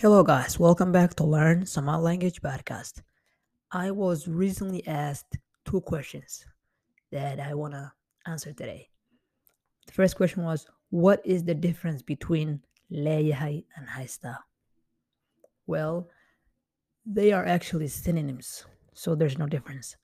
Hello, 0.00 0.22
guys. 0.22 0.60
Welcome 0.60 0.92
back 0.92 1.16
to 1.16 1.24
Learn 1.24 1.66
Somali 1.66 2.04
Language 2.04 2.40
Podcast. 2.40 3.02
I 3.72 3.90
was 3.90 4.28
recently 4.28 4.86
asked 4.86 5.36
two 5.64 5.80
questions 5.80 6.46
that 7.10 7.40
I 7.40 7.54
want 7.54 7.74
to 7.74 7.90
answer 8.24 8.52
today. 8.52 8.90
The 9.88 9.92
first 9.92 10.14
question 10.14 10.44
was 10.44 10.68
What 10.90 11.20
is 11.24 11.42
the 11.42 11.54
difference 11.56 12.00
between 12.00 12.60
leeyahay 12.92 13.64
and 13.76 13.88
haysta? 13.88 14.38
Well, 15.66 16.08
they 17.04 17.32
are 17.32 17.44
actually 17.44 17.88
synonyms, 17.88 18.66
so 18.94 19.16
there's 19.16 19.36
no 19.36 19.46
difference. 19.46 19.96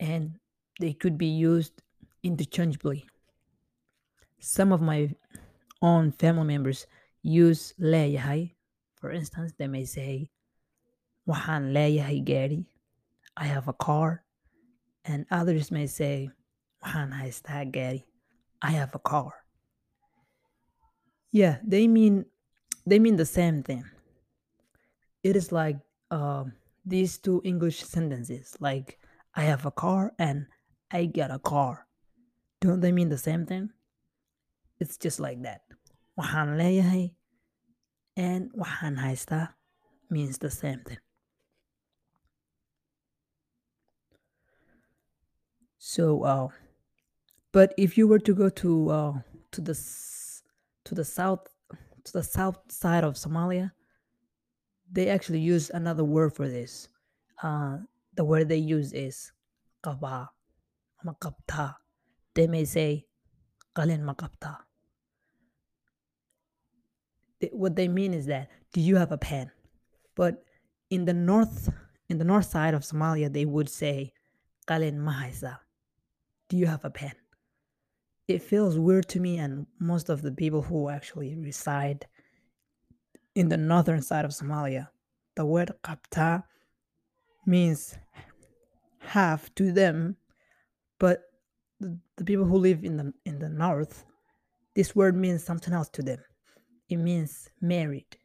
And 0.00 0.40
they 0.80 0.92
could 0.92 1.16
be 1.16 1.28
used 1.28 1.80
interchangeably. 2.24 3.06
Some 4.40 4.72
of 4.72 4.82
my 4.82 5.14
own 5.82 6.10
family 6.10 6.46
members 6.48 6.88
use 7.22 7.74
leeyahay. 7.80 8.54
For 9.00 9.10
instance, 9.10 9.52
they 9.56 9.66
may 9.66 9.84
say, 9.84 10.30
Waxaan 11.28 11.72
leeyahay 11.72 12.24
gaari. 12.24 12.66
I 13.36 13.44
have 13.44 13.68
a 13.68 13.72
car. 13.72 14.24
And 15.04 15.26
others 15.30 15.70
may 15.70 15.86
say, 15.86 16.30
Waxaan 16.84 17.12
haystaa 17.12 17.72
gaari. 17.72 18.04
I 18.62 18.70
have 18.72 18.94
a 18.94 18.98
car. 18.98 19.32
Yeah, 21.32 21.58
they 21.64 21.88
mean 21.88 22.26
they 22.86 22.98
mean 22.98 23.16
the 23.16 23.26
same 23.26 23.62
thing. 23.62 23.84
It 25.22 25.36
is 25.36 25.52
like 25.52 25.78
um, 26.10 26.52
these 26.84 27.18
two 27.18 27.40
English 27.44 27.84
sentences, 27.84 28.56
like 28.60 28.98
I 29.34 29.42
have 29.42 29.64
a 29.64 29.70
car 29.70 30.12
and 30.18 30.46
I 30.90 31.06
got 31.06 31.30
a 31.30 31.38
car. 31.38 31.86
Don't 32.60 32.80
they 32.80 32.92
mean 32.92 33.08
the 33.08 33.18
same 33.18 33.46
thing? 33.46 33.70
It's 34.80 34.96
just 34.98 35.20
like 35.20 35.42
that. 35.42 35.62
Waxaan 36.18 36.58
leeyahay 36.58 37.12
and 38.16 38.50
waxaan 38.52 38.96
haystaa 38.96 39.54
means 40.10 40.38
the 40.38 40.50
same 40.50 40.80
thing. 40.80 40.98
So, 45.78 46.22
uh, 46.22 46.48
but 47.52 47.74
if 47.78 47.96
you 47.98 48.06
were 48.06 48.18
to 48.18 48.34
go 48.34 48.48
to 48.48 48.90
uh, 48.90 49.14
to 49.52 49.60
the 49.60 49.74
to 50.84 50.94
the 50.94 51.04
south 51.04 51.48
to 52.04 52.12
the 52.12 52.22
south 52.22 52.58
side 52.70 53.04
of 53.04 53.14
Somalia, 53.14 53.72
they 54.90 55.08
actually 55.08 55.40
use 55.40 55.70
another 55.70 56.04
word 56.04 56.34
for 56.34 56.48
this. 56.48 56.88
Uh, 57.42 57.78
the 58.16 58.24
word 58.24 58.48
they 58.48 58.56
use 58.58 58.92
is 58.92 59.32
qaba 59.82 60.28
ama 61.02 61.16
qabta. 61.20 61.74
They 62.34 62.46
may 62.46 62.64
say 62.64 63.06
qalin 63.74 64.02
ma 64.02 64.14
qabta. 64.14 64.58
What 67.52 67.76
they 67.76 67.88
mean 67.88 68.14
is 68.14 68.26
that 68.26 68.50
do 68.72 68.80
you 68.80 68.96
have 68.96 69.12
a 69.12 69.18
pen? 69.18 69.50
But 70.14 70.44
in 70.90 71.04
the 71.04 71.14
north 71.14 71.68
in 72.08 72.18
the 72.18 72.24
north 72.24 72.46
side 72.46 72.74
of 72.74 72.82
Somalia, 72.82 73.32
they 73.32 73.44
would 73.44 73.68
say 73.68 74.12
qalin 74.66 74.98
ma 74.98 75.12
haysa. 75.12 75.58
Do 76.48 76.56
you 76.56 76.66
have 76.66 76.84
a 76.84 76.90
pen? 76.90 77.12
it 78.30 78.42
feels 78.42 78.78
weird 78.78 79.08
to 79.08 79.20
me 79.20 79.38
and 79.38 79.66
most 79.78 80.08
of 80.08 80.22
the 80.22 80.32
people 80.32 80.62
who 80.62 80.88
actually 80.88 81.34
reside 81.36 82.06
in 83.34 83.48
the 83.48 83.56
northern 83.56 84.02
side 84.02 84.24
of 84.24 84.30
Somalia. 84.30 84.88
The 85.36 85.44
word 85.44 85.72
kapta 85.82 86.44
means 87.46 87.96
half 88.98 89.52
to 89.56 89.72
them, 89.72 90.16
but 90.98 91.22
the, 91.80 91.98
the 92.16 92.24
people 92.24 92.44
who 92.44 92.58
live 92.58 92.84
in 92.84 92.96
the 92.96 93.12
in 93.24 93.38
the 93.38 93.48
north, 93.48 94.04
this 94.74 94.94
word 94.94 95.16
means 95.16 95.42
something 95.42 95.74
else 95.74 95.88
to 95.90 96.02
them. 96.02 96.20
It 96.90 96.96
means 96.96 97.48
married. 97.60 98.18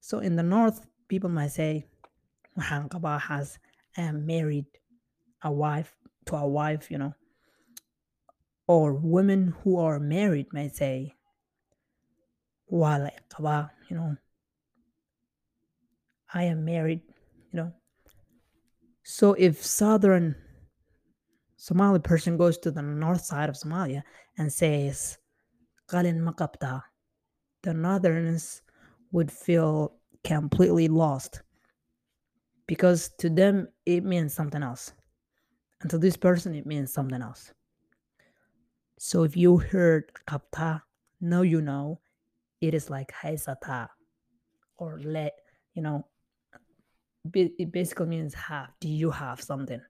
So 0.00 0.18
in 0.18 0.34
the 0.36 0.42
north, 0.42 0.86
people 1.06 1.30
might 1.30 1.52
say, 1.52 1.86
"Waxaan 2.58 2.88
qabaa 2.88 3.20
xaas," 3.20 3.58
I 3.96 4.02
am 4.02 4.26
married, 4.26 4.66
a 5.42 5.52
wife 5.52 5.94
to 6.26 6.36
a 6.36 6.48
wife, 6.48 6.90
you 6.90 6.98
know. 6.98 7.14
Or 8.66 8.94
women 8.94 9.48
who 9.48 9.76
are 9.76 10.00
married 10.00 10.52
might 10.52 10.74
say, 10.74 11.14
waa 12.68 13.10
qabaa, 13.28 13.70
you 13.88 13.96
know. 13.96 14.16
I 16.32 16.44
am 16.44 16.64
married, 16.64 17.02
you 17.52 17.56
know. 17.58 17.72
So 19.02 19.34
if 19.34 19.62
southern 19.62 20.36
Somali 21.56 22.00
person 22.00 22.36
goes 22.36 22.58
to 22.58 22.70
the 22.70 22.82
north 22.82 23.24
side 23.24 23.48
of 23.48 23.56
Somalia 23.56 24.02
and 24.38 24.52
says, 24.52 25.18
qalin 25.88 26.20
ma 26.20 26.32
qabtaa, 26.32 26.82
the 27.62 27.74
northerners 27.74 28.62
would 29.12 29.30
feel 29.30 29.94
completely 30.24 30.88
lost 30.88 31.42
because 32.66 33.10
to 33.18 33.28
them 33.28 33.68
it 33.86 34.04
means 34.04 34.32
something 34.32 34.62
else. 34.62 34.92
And 35.80 35.90
to 35.90 35.98
this 35.98 36.16
person 36.16 36.54
it 36.54 36.66
means 36.66 36.92
something 36.92 37.20
else. 37.20 37.52
So 38.98 39.24
if 39.24 39.36
you 39.36 39.58
heard 39.58 40.12
kapta, 40.28 40.82
now 41.20 41.42
you 41.42 41.60
know 41.60 42.00
it 42.60 42.74
is 42.74 42.88
like 42.88 43.12
haisata 43.12 43.88
or 44.76 45.00
let, 45.04 45.32
you 45.74 45.82
know, 45.82 46.06
it 47.34 47.70
basically 47.70 48.06
means 48.06 48.34
have. 48.34 48.70
Do 48.80 48.88
you 48.88 49.10
have 49.10 49.40
something? 49.40 49.80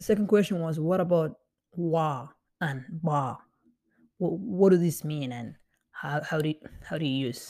Second 0.00 0.26
question 0.28 0.60
was 0.60 0.80
what 0.80 1.00
about 1.00 1.36
wa 1.72 2.28
and 2.60 2.84
ba? 2.90 3.38
What, 4.18 4.32
what 4.32 4.70
do 4.70 4.78
this 4.78 5.04
mean 5.04 5.32
and 5.32 5.54
how, 6.00 6.20
how 6.28 6.38
do 6.44 6.48
you, 6.52 6.58
how 6.88 6.96
do 6.98 7.06
you 7.06 7.18
use? 7.28 7.42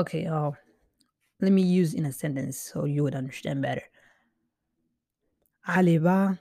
Okay, 0.00 0.26
uh, 0.26 0.50
let 1.40 1.52
me 1.52 1.62
use 1.62 1.94
in 1.94 2.04
a 2.06 2.12
sentence 2.12 2.56
so 2.70 2.84
you 2.84 3.02
would 3.04 3.14
understand 3.22 3.62
better. 3.66 3.86
Ali 5.76 5.96
baa 6.06 6.36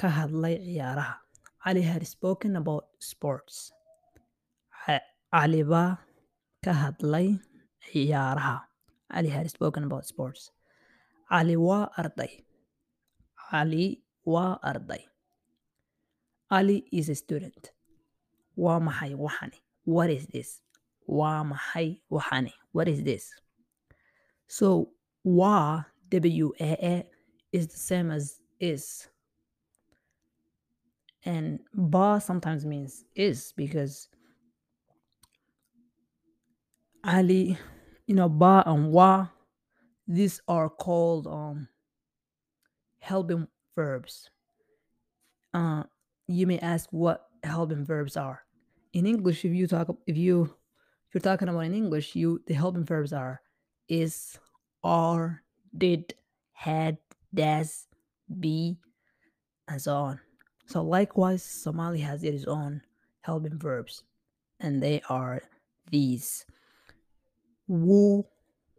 ka 0.00 0.08
hadlay 0.18 0.54
ciyaaraha. 0.66 1.14
Ali 1.68 1.82
had 1.82 2.06
spoken 2.06 2.56
about 2.62 2.84
sports. 3.10 3.72
Ha- 4.86 5.06
Ali 5.42 5.62
baa 5.72 5.96
ka 6.64 6.72
hadlay 6.82 7.28
ciyaaraha. 7.88 8.56
Ali 9.16 9.28
had 9.36 9.48
spoken 9.56 9.84
about 9.88 10.04
sports. 10.12 10.50
Ali 11.38 11.56
waa 11.56 11.88
arday. 12.02 12.32
Ali 13.60 13.84
waa 14.34 14.58
arday. 14.70 15.02
Ali 16.50 16.76
is 16.92 17.08
a 17.08 17.14
student. 17.22 17.72
Waa 18.64 18.78
maxay 18.88 19.14
waxani? 19.24 19.58
What 19.86 20.10
is 20.10 20.26
this? 20.26 20.60
Waa 21.06 21.44
maxay 21.44 22.00
waxani? 22.10 22.52
What 22.72 22.88
is 22.88 23.02
this? 23.04 23.30
So 24.48 24.90
wa 25.22 25.84
w 26.10 26.52
a 26.60 26.70
a 26.82 27.06
is 27.52 27.68
the 27.68 27.78
same 27.78 28.10
as 28.10 28.40
is. 28.58 29.08
And 31.24 31.60
ba 31.72 32.20
sometimes 32.22 32.66
means 32.66 33.04
is 33.14 33.52
because 33.56 34.08
Ali, 37.04 37.56
you 38.06 38.14
know, 38.16 38.28
ba 38.28 38.64
and 38.66 38.90
wa, 38.90 39.28
these 40.08 40.40
are 40.48 40.68
called 40.68 41.28
um 41.28 41.68
helping 42.98 43.46
verbs. 43.76 44.30
Uh, 45.54 45.84
you 46.26 46.46
may 46.46 46.58
ask 46.58 46.90
what 46.90 47.28
helping 47.44 47.84
verbs 47.84 48.16
are. 48.16 48.45
In 48.96 49.04
English, 49.04 49.44
if 49.44 49.52
you 49.52 49.66
talk, 49.66 49.92
if 50.06 50.16
you, 50.16 50.44
if 51.04 51.12
you're 51.12 51.20
talking 51.20 51.48
about 51.52 51.68
in 51.68 51.74
English, 51.74 52.16
you 52.16 52.40
the 52.46 52.54
helping 52.54 52.88
verbs 52.88 53.12
are 53.12 53.42
is, 53.92 54.38
are, 54.82 55.42
did, 55.76 56.14
had, 56.54 56.96
does, 57.28 57.88
be, 58.40 58.78
and 59.68 59.82
so 59.82 59.94
on. 59.96 60.20
So 60.64 60.80
likewise, 60.80 61.44
Somali 61.44 62.00
has 62.00 62.24
its 62.24 62.46
own 62.46 62.80
helping 63.20 63.58
verbs, 63.58 64.02
and 64.60 64.82
they 64.82 65.02
are 65.10 65.42
these: 65.90 66.46
wu, 67.68 68.24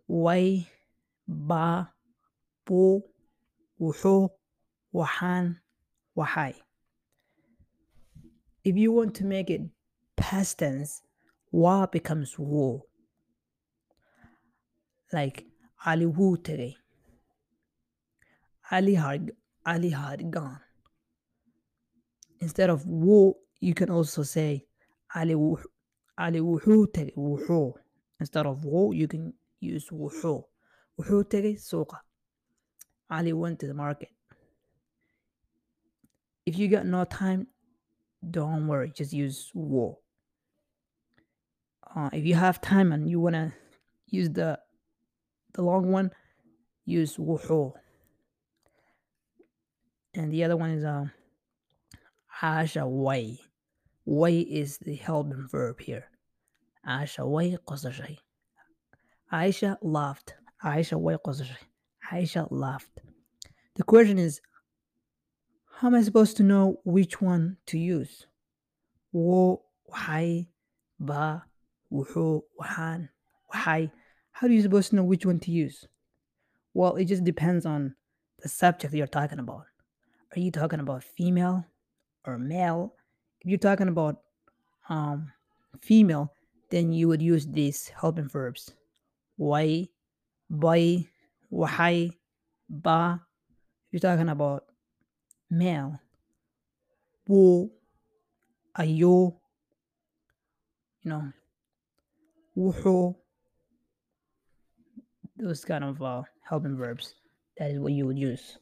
way, 0.08 0.66
ba, 1.28 1.94
bu, 2.66 3.04
wuxuu, 3.80 4.30
waxaan, 4.90 5.62
waxay. 6.18 6.56
If 8.64 8.76
you 8.76 8.92
want 8.92 9.14
to 9.22 9.24
make 9.24 9.52
it 9.52 9.62
past 10.30 10.60
tense, 10.60 11.04
wa 11.54 11.88
becomes 11.88 12.38
wu. 12.38 12.82
Like 15.14 15.46
Ali 15.86 16.06
wuu 16.06 16.38
tegay. 16.38 16.76
Ali 18.72 18.96
had 18.96 19.32
Ali 19.66 19.90
had 19.90 20.30
gone. 20.30 20.60
Instead 22.42 22.70
of 22.70 22.86
wu, 22.86 23.36
you 23.62 23.74
can 23.74 23.90
also 23.90 24.24
say 24.24 24.66
Ali 25.16 25.36
wu 25.36 25.58
Ali 26.18 26.40
wuxuu 26.40 26.88
tegay 26.88 27.16
wuxuu. 27.16 27.74
Instead 28.20 28.46
of 28.48 28.66
wu, 28.66 28.94
you 28.94 29.08
can 29.08 29.34
use 29.62 29.90
wuxuu. 29.92 30.44
Wuxuu 31.00 31.24
tegay 31.24 31.56
suuqa. 31.56 32.00
Ali 33.10 33.32
went 33.32 33.60
to 33.60 33.68
the 33.68 33.74
market. 33.74 34.10
If 36.46 36.58
you 36.58 36.68
got 36.68 36.86
no 36.86 37.06
time, 37.06 37.48
don't 38.30 38.68
worry, 38.68 38.92
just 38.94 39.14
use 39.14 39.52
wu. 39.54 39.96
Uh, 41.96 42.10
if 42.14 42.26
you 42.26 42.36
have 42.36 42.62
time 42.62 42.92
and 42.92 43.10
you 43.10 43.20
wanna 43.20 43.54
use 44.08 44.30
the 44.30 44.60
the 45.54 45.62
long 45.62 45.92
one, 45.92 46.12
use 46.86 47.18
wuxuu. 47.18 47.74
And 50.14 50.32
the 50.32 50.44
other 50.44 50.58
one 50.58 50.72
is 50.72 50.84
um 50.84 51.12
Asha 52.42 52.88
way. 52.88 53.40
Way 54.06 54.40
is 54.40 54.78
the 54.78 54.96
helping 54.96 55.48
verb 55.50 55.80
here. 55.80 56.06
Asha 56.88 57.28
way 57.28 57.58
qosashay. 57.68 58.18
Aisha 59.32 59.78
laughed. 59.82 60.36
Aisha 60.64 60.98
way 61.00 61.18
qosashay. 61.26 61.58
Aisha 62.12 62.48
laughed. 62.50 63.02
The 63.76 63.84
question 63.84 64.18
is, 64.18 64.40
how 65.76 65.90
am 65.90 65.96
I 65.96 66.02
supposed 66.02 66.38
to 66.38 66.44
know 66.44 66.80
which 66.84 67.22
one 67.22 67.58
to 67.68 67.78
use? 67.78 68.26
Wo, 69.12 69.64
waxay, 69.92 70.48
ba, 71.00 71.44
waxaan, 71.92 73.10
waxay. 73.54 73.92
How 74.32 74.48
do 74.48 74.54
you 74.54 74.62
supposed 74.62 74.90
to 74.92 74.96
know 74.96 75.04
which 75.04 75.26
one 75.26 75.40
to 75.40 75.52
use? 75.52 75.88
Well, 76.74 76.96
it 76.96 77.06
just 77.06 77.24
depends 77.24 77.66
on 77.66 77.96
the 78.42 78.50
subject 78.50 78.94
you're 78.94 79.08
talking 79.08 79.40
about. 79.40 79.66
Are 80.36 80.40
you 80.40 80.52
talking 80.52 80.80
about 80.80 81.04
female 81.04 81.66
or 82.26 82.38
male? 82.38 82.94
If 83.42 83.50
you're 83.50 83.58
talking 83.58 83.88
about 83.88 84.22
um 84.90 85.32
female, 85.82 86.34
then 86.70 86.92
you 86.92 87.08
would 87.08 87.22
use 87.22 87.48
these 87.48 87.90
helping 87.90 88.30
verbs. 88.30 88.72
Way, 89.38 89.90
bay, 90.50 91.10
waxay, 91.52 92.12
ba. 92.70 93.22
If 93.88 94.04
you're 94.04 94.12
talking 94.12 94.30
about 94.30 94.66
male, 95.50 96.00
wo, 97.28 97.72
ayo, 98.78 99.36
you 101.02 101.10
know, 101.10 101.32
wuxuu, 102.58 103.16
those 105.38 105.64
kind 105.64 105.84
of 105.84 106.02
uh, 106.02 106.24
helping 106.42 106.76
verbs. 106.76 107.14
That 107.58 107.72
is 107.72 107.80
what 107.80 107.94
you 107.94 108.06
would 108.06 108.18
use. 108.18 108.58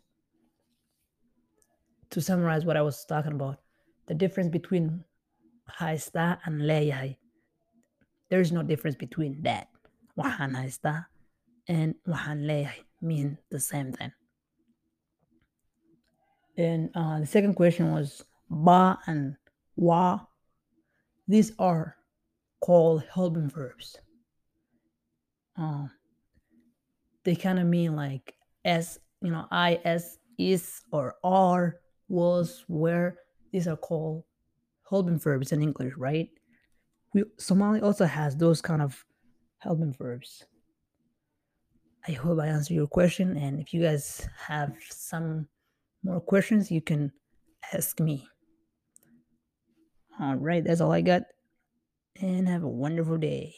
To 2.12 2.22
summarize 2.22 2.66
what 2.66 2.78
I 2.78 2.82
was 2.82 3.04
talking 3.06 3.34
about, 3.34 3.60
the 4.08 4.14
difference 4.14 4.50
between 4.50 5.04
haysta 5.80 6.38
and 6.46 6.62
leeyahay. 6.62 7.18
There 8.30 8.42
is 8.42 8.52
no 8.52 8.64
difference 8.64 8.96
between 8.96 9.42
that. 9.44 9.68
Waxaan 10.18 10.56
haystaa 10.56 11.06
and 11.68 11.96
waxaan 12.08 12.46
leeyahay 12.46 12.84
mean 13.02 13.38
the 13.50 13.60
same 13.60 13.92
thing. 13.92 14.12
And 16.58 16.90
uh, 16.96 17.20
the 17.20 17.26
second 17.26 17.56
question 17.56 17.92
was 17.92 18.24
ba 18.50 18.98
and 19.08 19.36
wa. 19.76 20.20
These 21.28 21.52
are 21.60 21.98
called 22.66 23.04
helping 23.14 23.48
verbs. 23.48 23.96
Um, 25.56 25.92
they 27.24 27.36
kind 27.36 27.60
of 27.60 27.68
mean 27.68 27.96
like 27.96 28.34
s, 28.66 28.98
you 29.22 29.30
know, 29.30 29.46
is, 29.86 30.18
is, 30.40 30.82
or 30.92 31.14
are, 31.24 31.76
was, 32.08 32.66
were. 32.68 33.18
These 33.52 33.68
are 33.68 33.78
called 33.78 34.24
helping 34.90 35.20
verbs 35.20 35.52
in 35.52 35.62
English, 35.62 35.94
right? 35.96 36.28
We 37.14 37.24
Somali 37.38 37.82
also 37.82 38.06
has 38.06 38.36
those 38.36 38.62
kind 38.62 38.82
of 38.82 39.06
helping 39.60 39.94
verbs. 39.94 40.44
I 42.08 42.14
hope 42.14 42.40
I 42.40 42.48
answered 42.48 42.74
your 42.74 42.88
question, 42.88 43.38
and 43.38 43.60
if 43.60 43.76
you 43.76 43.82
guys 43.84 44.28
have 44.48 44.74
some 44.90 45.48
more 46.04 46.20
questions, 46.20 46.72
you 46.72 46.82
can 46.82 47.12
ask 47.74 48.00
me. 48.00 48.28
All 50.20 50.36
right, 50.36 50.64
that's 50.64 50.82
all 50.82 50.92
I 50.92 51.02
got, 51.02 51.24
and 52.22 52.48
have 52.48 52.64
a 52.64 52.68
wonderful 52.68 53.18
day. 53.18 53.56